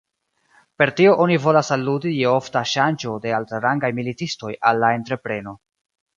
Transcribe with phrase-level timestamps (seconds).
[0.81, 5.57] Per tio oni volas aludi je ofta ŝanĝo de altrangaj militistoj al la entrepreno.